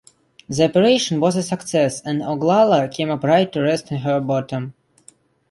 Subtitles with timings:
[0.49, 4.73] The operation was a success and "Oglala" came upright to rest on her bottom.